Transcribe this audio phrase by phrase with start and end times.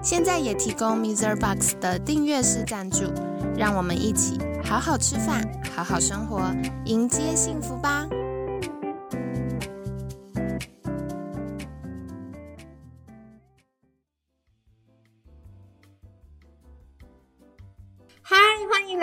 [0.00, 1.36] 现在也提供 Mr.
[1.38, 3.04] Box 的订阅式赞助，
[3.56, 6.40] 让我们一起好好吃饭，好好生活，
[6.84, 8.06] 迎接幸福吧！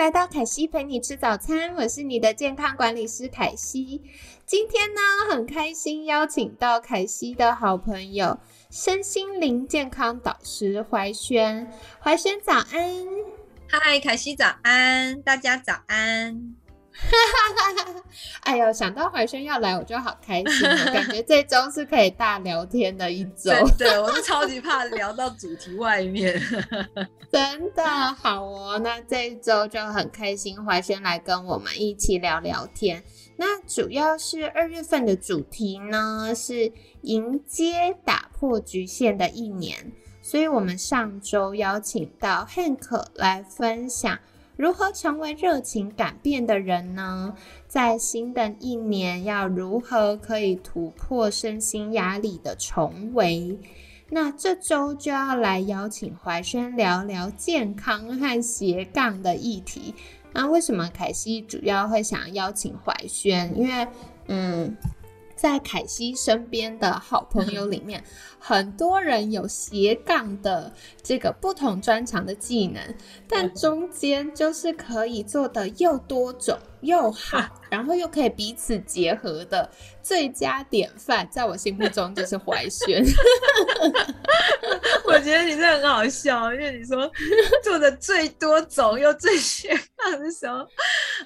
[0.06, 4.00] 来到凯西陪你吃早餐，我是你的健康管理师凯西。
[4.46, 8.38] 今天呢，很开心邀请到凯西的好朋友，
[8.70, 11.68] 身心灵健康导师怀轩。
[11.98, 13.06] 怀轩早安，
[13.66, 16.54] 嗨，凯西早安，大家早安。
[18.40, 23.52] 哎呦，想到怀轩要来，我就好开心，感觉这周是可以大聊天的一周。
[23.78, 26.40] 对，我是超级怕聊到主题外面。
[27.30, 33.02] 真的好哦，那这一周就很开心，怀轩来跟我们一起聊聊天。
[33.36, 44.18] 那主要是二月份的主题呢，是迎接打破局限的一年，所以我们上周邀请到 Hank 来分享。
[44.56, 47.34] 如何成为热情改变的人呢？
[47.68, 53.58] 在新的一年，要如何可以突破身心压力的重围？
[54.08, 59.94] 那这周就要来邀请怀轩聊聊健康和斜杠的议题。
[60.32, 63.52] 那为什么凯西主要会想邀请怀轩？
[63.58, 63.88] 因为，
[64.28, 64.76] 嗯。
[65.36, 68.02] 在凯西身边的好朋友里面，
[68.40, 72.82] 很多人有斜杠的这个不同专长的技能，
[73.28, 79.68] 但中间就是可以做的又多种又好，然后又可以彼此结合的
[80.02, 83.04] 最佳典范，在我心目中就是怀轩。
[85.04, 87.10] 我觉得你这很好笑，因为你说
[87.62, 90.66] 做的最多种又最斜杠的时候，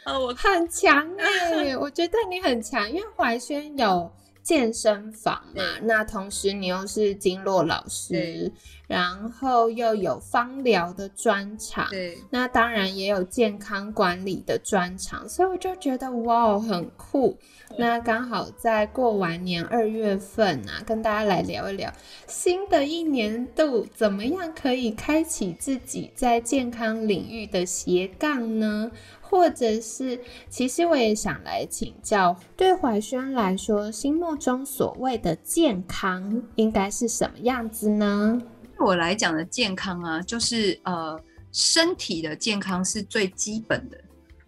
[0.05, 4.11] 呃，我很强哎，我觉得你很强，因为怀轩有
[4.43, 8.51] 健身房嘛，那同时你又是经络老师，
[8.89, 17.37] 然后又有芳疗的专场，对，那当然也有健康管理的专场，所以我就觉得哇，很酷。
[17.79, 21.93] 那刚好在过完年二月份啊，跟大家来聊一聊
[22.27, 28.91] 新的一年度怎么样可以开启自己在健康领域的斜杠呢？
[29.31, 38.43] 或者是，其实我也想来请教，对怀轩来说，心目中所谓的健康应该是什么样子呢？
[38.77, 41.17] 对我来讲的健康啊，就是呃，
[41.53, 43.97] 身体的健康是最基本的，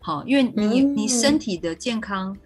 [0.00, 2.36] 好，因为你你身体的健康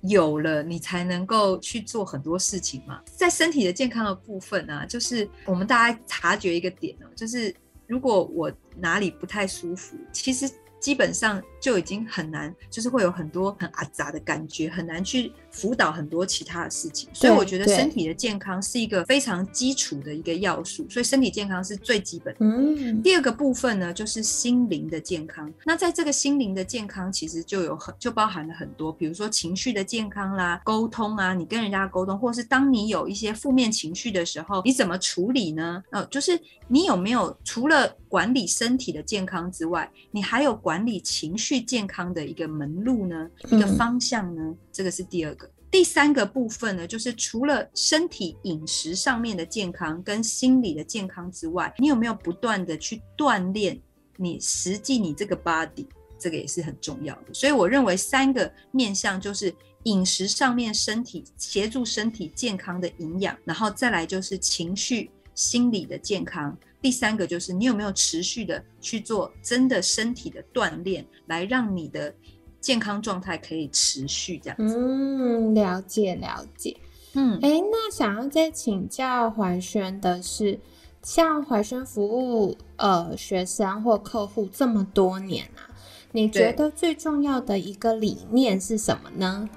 [0.00, 2.98] 有了，你才能够去做很多事情嘛。
[3.04, 7.54] 在身体的健康的部分啊，就是我们大家察觉一个点哦，就是
[7.86, 10.50] 如果我哪里不太舒服，其实。
[10.80, 17.08] 基本上就已经很难，就是会有很多很阿杂的感觉，很难去辅导很多其他的事情。
[17.14, 22.40] 所以我觉得身体的健康是一个非常基础的一个要素，所以身体健康是最基本的。
[22.40, 25.50] 嗯，第二个部分呢，就是心灵的健康。
[25.64, 35.82] 那在这个心灵的健康，其实就有很就包含了很多，比如说情绪的健康啦，沟通啊，你跟人家沟通，或是当你有一些负面情绪的时候，你怎么处理呢？
[35.92, 36.38] 呃，就是
[36.68, 45.50] 你有没有除了管理身体的健康之外，你还有管管理情绪健康的一个门路呢，一个方向呢，这个是第二个。
[45.70, 53.80] 第三个部分呢，就是除了身体饮食上面的健康跟心理的健康之外，你有没有不断的去锻炼
[54.16, 57.34] 你实际你这个 body，这个也是很重要的。
[57.34, 66.56] 所以我认为三个面向就是饮食上面身体协助身体健康的营养，然后再来就是情绪心理的健康。
[66.84, 72.14] 第三个就是你有没有持续的去做真的身体的锻炼，来让你的
[72.60, 74.76] 健康状态可以持续这样子。
[74.76, 76.76] 嗯，了解了解。
[77.14, 80.60] 嗯，哎，那想要再请教怀轩的是，
[81.02, 85.64] 像怀轩服务呃学生或客户这么多年啊，
[86.12, 89.48] 你觉得最重要的一个理念是什么呢？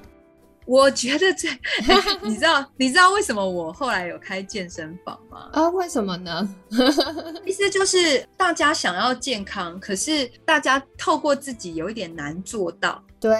[0.67, 1.47] 我觉得这，
[2.21, 5.49] 你知道，你知道为什么我后来有开健身房吗？
[5.53, 6.55] 啊，为什么呢？
[7.45, 13.01] 意思就是大家想要健康，可是大家透过自己有一点难做到。
[13.19, 13.35] 对，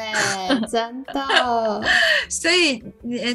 [0.72, 1.84] 真的。
[2.30, 2.82] 所以，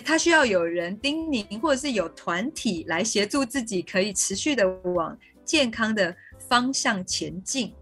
[0.04, 6.12] 他需要有人叮咛，或者是有团体来协助自己，可以持续的往健康的
[6.48, 7.72] 方向前进。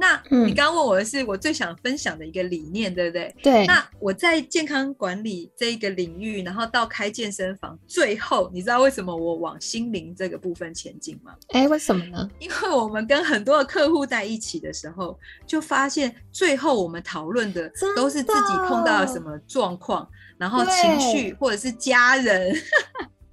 [0.00, 3.34] 那你刚刚问我的是我最想分享的一个理念，对不对？
[3.42, 3.66] 对。
[3.66, 11.34] 那我在健康管理这一个领域，然后到开健身房，最后你知道为什么我往心灵这个部分前进吗？
[11.48, 12.30] 哎，为什么呢？
[12.38, 20.08] 因为我们跟很多的客户在一起的时候，就发现最后我们讨论的都是自己碰到了什么状况，
[20.38, 22.56] 然后情绪或者是家人。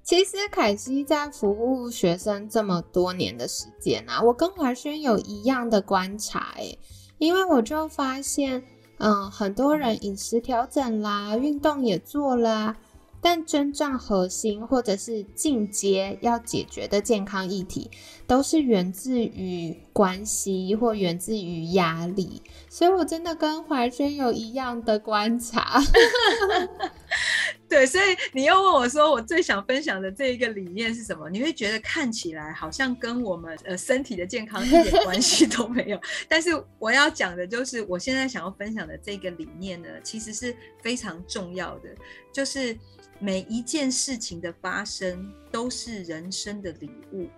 [0.06, 6.78] 其实凯西在服务学生这么多年的时间啊，我跟华轩有一样的观察诶，
[7.18, 8.62] 因为我就发现，
[8.98, 12.76] 嗯，很多人饮食调整啦，运动也做了，
[13.20, 17.90] 但真正核心或者是进阶要解决的健康议题，
[18.28, 25.82] 都是源自于关系或源自于压力，所以我真的跟怀轩有一样的观察。
[27.68, 31.28] 对，所以你又问我说，我最想分享的这一个理念是什么？
[31.28, 36.00] 你会觉得看起来好像跟我们呃身体的健康一点关系都没有。
[36.28, 41.88] 但是我要讲的就是，我现在想要分享的这个理念呢，其实是非常重要的。
[42.32, 42.76] 就是
[43.18, 47.28] 每一件事情的发生都是人生的礼物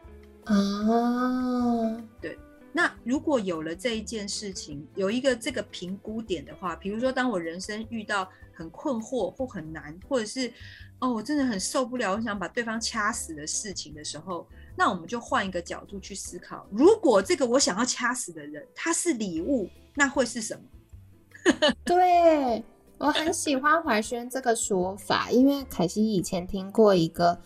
[0.44, 2.04] 啊。
[2.20, 2.36] 对，
[2.70, 8.30] 那如果有了这一件事情，有一个这个评估点的话，比如说当我人生遇到。
[8.58, 10.52] 很困惑或很难，或者是
[10.98, 14.44] 哦，我真的很受不了，我想把对方掐死的事情的时候，
[14.74, 21.72] 那我们就换一个角度去思考：如果这个我想要掐死的人他是礼物，那会是什么？
[21.84, 22.64] 对
[22.98, 27.40] 我很喜欢怀轩这个说法，因为凯西以前听过一个，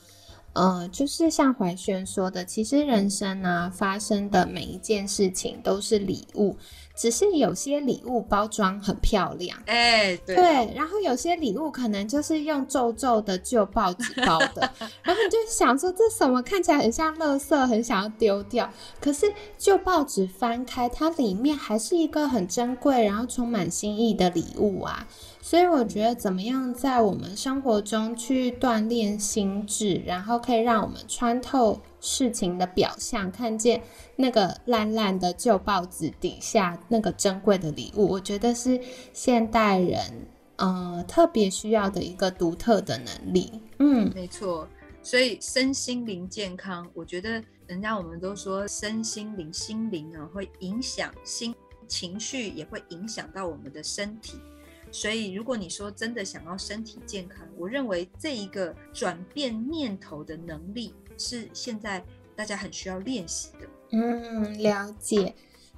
[0.55, 6.56] 呃，就是像怀轩说的，其实人生呢发生的每一件事情都是礼物。
[6.94, 10.37] 只是有些礼物包装很漂亮，哎，对，
[10.77, 14.71] 然后有些礼物可能就是用皱皱的旧报纸包的，
[15.03, 18.71] 然后你就想说这什么看起来很像垃圾，很想要丢掉。
[19.00, 25.06] 可是旧报纸翻开，它里面还是一个很珍贵，然后充满心意的礼物啊。
[25.41, 31.81] 所以我觉得怎么样在我们生活中去锻炼心智，然后可以让我们穿透。
[32.02, 33.81] 事情的表象，看见
[34.16, 38.78] 那个烂烂的旧报纸底下那个珍贵的礼物，我觉得是
[39.12, 40.00] 现代人
[40.56, 43.62] 呃特别需要的一个独特的能力。
[43.78, 44.69] 嗯，没错。
[45.00, 51.54] 所以身心灵健康，我觉得人家我们都说身心灵心灵啊会影响心
[51.87, 54.38] 情绪，也会影响到我们的身体。
[54.90, 60.93] 所以如果你说真的想要身体健康，我认为这一个转变念头的能力。
[61.19, 62.03] 是现在
[62.35, 63.69] 大家很需要练习的。
[63.93, 65.35] 嗯，了解。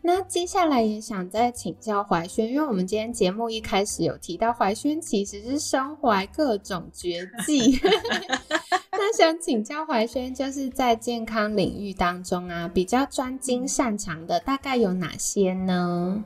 [0.06, 7.80] 那接下来也想再请教怀轩，因为我们今天节目一开始有提到怀轩其实是身怀各种绝技。
[8.92, 16.22] 那想请教怀轩，就是在健康领域当中啊，比较专精擅长的大概有哪些呢？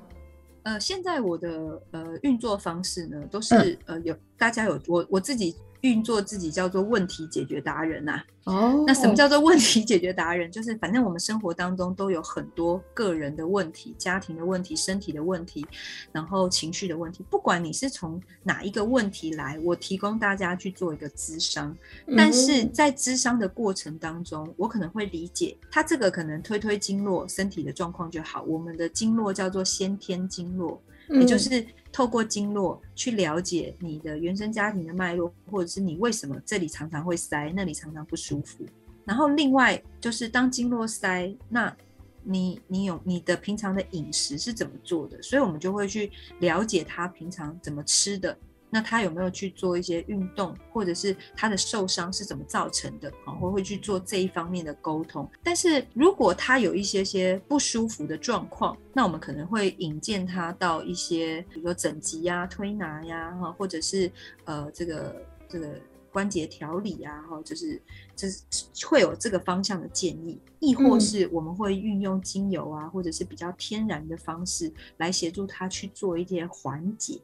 [0.64, 5.54] 呃，现在我的呃运作方式呢，都是呃有大家有我我自己。
[5.82, 8.20] 运作自己叫做问题解决达人呐。
[8.42, 10.50] 哦，那什么叫做问题解决达人？
[10.50, 15.64] 就是反正我们生活当中都有很多个人的问题、家庭的问题、身体的问题，
[16.10, 17.24] 然后情绪的问题。
[17.30, 21.72] 不管你是从哪一个问题来，我提供大家去做一个咨商。
[22.16, 28.42] 但是在咨商的过程当中，我可能会理解他这个可能推推经络，身体的状况就好。
[28.42, 31.66] 我们的经络叫做先天经络，也就是。
[31.90, 38.62] 透过经络去了解你的原生家庭的脉络，或者是你为什么这里常常会塞，那里常常不舒服。
[39.06, 41.74] 然后另外就是当经络塞，那
[42.22, 45.20] 你你有你的平常的饮食是怎么做的？
[45.22, 48.36] 所以我们就会去了解他平常怎么吃的。
[48.70, 53.10] 那他有没有去做一些运动，或者是他的受伤是怎么造成的？
[53.24, 55.28] 啊，会会去做这一方面的沟通。
[55.42, 64.10] 但是如果他有一些些不舒服的状况，那我们可能会引荐他到一些，比如说整脊呀、推拿呀，哈，或者是
[64.44, 65.16] 呃这个
[65.48, 65.80] 这个
[66.12, 67.80] 关节调理啊，哈，就是
[68.14, 68.42] 就是
[68.86, 77.20] 会有这个方向的建议，亦或是我们会运用精油啊，或者是比较天然的方式来协助他去做一些缓解。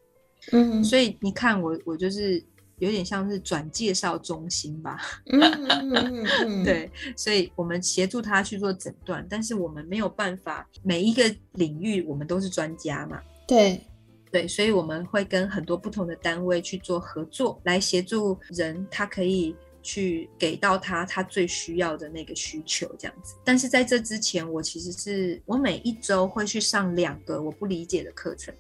[0.53, 2.43] 嗯，所以你看我，我就是
[2.79, 5.01] 有点像是转介绍中心吧。
[5.27, 6.25] 嗯
[6.65, 13.21] 对，所以我们协助他去做诊断，但是我们没有办法每一个领域我们都是专家嘛。
[13.47, 13.81] 对，
[14.31, 23.35] 对，所以我们会跟很多不同的单位去做合作，来协助人，他可以去给到他他最需要的那个需求这样子。
[23.45, 28.53] 但是在这之前，我其实是我每一周会去上两个我不理解的课程。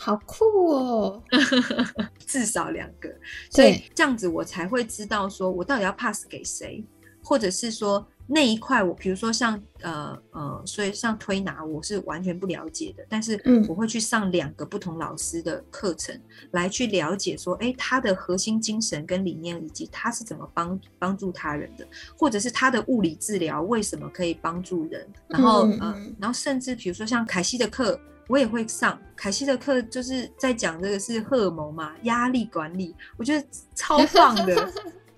[0.00, 1.22] 好酷哦，
[2.24, 3.12] 至少两个，
[3.50, 6.84] 所以这样子我才会知道说我到底要 pass 给谁，
[7.22, 8.06] 或者是说。
[8.30, 13.02] 那一块我，比如说像呃呃，所以像推拿，我是完全不了解的。
[13.08, 16.14] 但是我会去上两个不同老师的课程，
[16.50, 25.08] 来去了解说，哎，他的核心精神跟理念，以及他是怎么帮帮助他人的，或者是他的物理治疗为什么可以帮助人。
[25.28, 27.98] 然后嗯，然后甚至比如说像凯西的课，
[28.28, 29.00] 我也会上。
[29.16, 34.70] 凯西的课就是在讲这个是荷尔蒙嘛，压力管理，我觉得超棒的。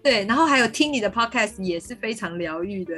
[0.02, 2.95] 对，然后还有听你的 podcast 也是非常疗愈的，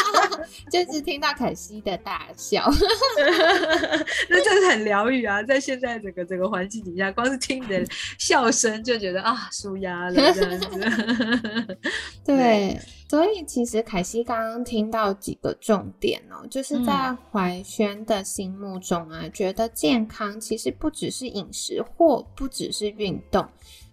[0.72, 2.64] 就是听到凯西的大笑，
[4.30, 5.42] 那真的很疗愈啊！
[5.42, 7.84] 在现在整个整个环境底下，光是听你的
[8.18, 11.78] 笑声就觉得啊，舒压了这样子。
[12.24, 23.46] 对，所以其实凯西刚刚听到几个重点哦，就是在怀轩的心目中啊，觉得健康其实不只是饮食或不只是运动。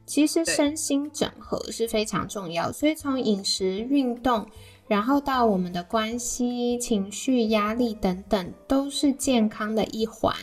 [0.08, 4.48] 其实身心整合是非常重要，所以从饮食、运动，
[4.88, 10.34] 然后到我们的关系、情绪、压力等等，都是健康的一环。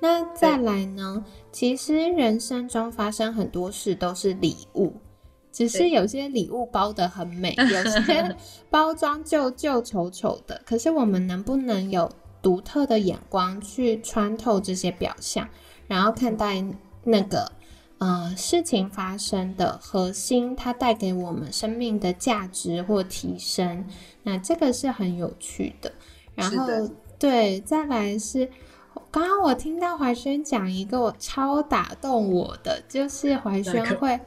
[0.00, 1.24] 那再来呢？
[1.52, 4.92] 其实人生中发生很多事都是礼物，
[5.52, 8.36] 只是有些礼物包的很美，有些
[8.68, 10.60] 包装旧旧丑丑的。
[10.66, 12.10] 可是我们能不能有
[12.42, 15.48] 独特的眼光去穿透这些表象，
[15.86, 16.62] 然后看待
[17.04, 17.52] 那个？
[17.98, 23.86] 呃，事情发生的核心，它带给我们生命的价值或提升，
[24.22, 25.92] 那这个是很有趣的。
[26.34, 26.66] 然后，
[27.18, 28.50] 对，再来是，
[29.10, 34.20] 刚刚我听到怀轩讲一个我超打动我的，就是怀轩会。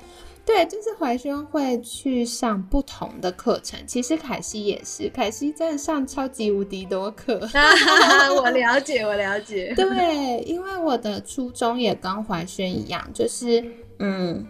[0.50, 3.80] 对，就是怀轩会去上不同的课程。
[3.86, 7.40] 其实凯西也是，凯西真的上超级无敌多课。
[8.36, 9.72] 我了解，我了解。
[9.76, 13.64] 对，因为我的初衷也跟怀轩一样，就是
[14.00, 14.44] 嗯，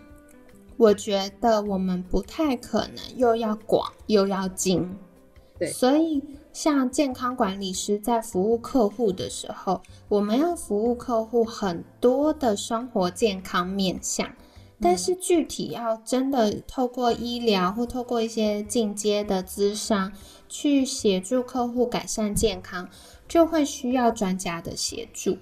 [0.78, 4.98] 我觉得我们不太可能又要广又要精。
[5.58, 14.30] 对，所以像健康管理师在服务客户的时候，我们要服务客户很多的生活健康面向。
[14.82, 20.12] 但是具体要真的透过医疗或透过一些进阶的咨商
[20.48, 22.88] 去协助客户改善健康，
[23.28, 25.38] 就会需要专家的协助。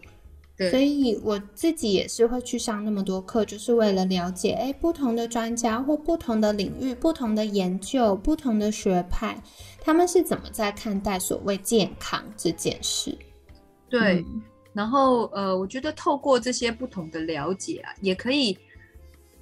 [0.71, 9.39] 所以我自己也是会去上那么多课，就是为了了解，哎，不同的专家或不同的领域、不同的研究、不同的学派，
[9.79, 13.15] 他们是怎么在看待所谓健康这件事？
[13.87, 14.25] 对。
[14.73, 18.57] 然后呃，我觉得透过这些不同的了解啊，也可以。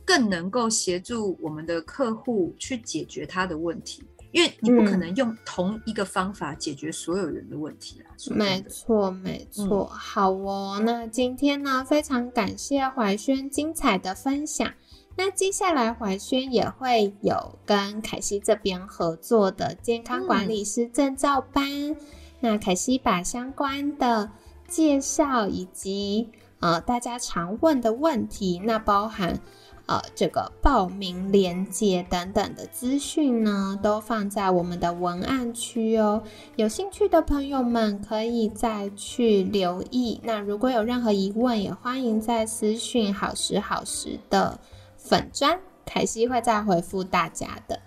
[0.05, 8.13] 更能够协助我们的客户去解决他的问题，因为你不可能用同一个方法解决所有人的问题啊。
[8.29, 9.85] 没错，没错。
[9.85, 14.71] 好哦，那今天呢，非常感谢怀轩精彩的分享。
[15.17, 21.95] 那接下来怀轩也会有跟凯西这边合作的健康管理师证照班。
[22.41, 24.29] 那凯西把相关的
[24.67, 29.39] 介绍以及呃大家常问的问题，那包含。
[29.87, 36.23] 呃，这个报名链接等等的资讯呢，都放在我们的文案区哦。
[36.55, 40.19] 有兴趣的朋友们可以再去留意。
[40.23, 44.59] 那如果有任何疑问，也欢迎在私讯好时好时的
[44.97, 47.79] 粉砖，凯西会再回复大家的。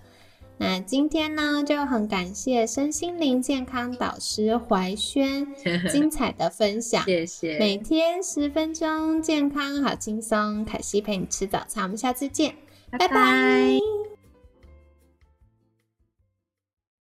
[0.59, 5.47] 那今天呢，就很感谢身心灵健康导师怀轩
[5.89, 7.57] 精彩的分享，谢谢。
[7.57, 12.53] 每天十分钟，健康好轻松，凯西陪你吃早餐，我们下次见，
[12.91, 14.08] 拜拜。